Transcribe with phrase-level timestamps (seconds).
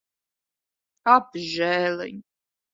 [1.17, 2.19] Apžēliņ.